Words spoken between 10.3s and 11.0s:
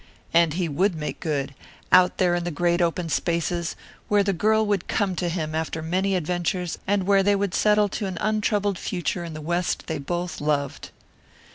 loved.